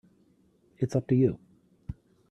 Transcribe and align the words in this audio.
It's 0.79 0.95
up 0.95 1.07
to 1.09 1.15
you. 1.15 1.37